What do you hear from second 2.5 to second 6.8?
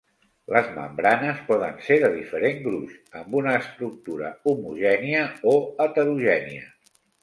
gruix, amb una estructura homogènia o heterogènia.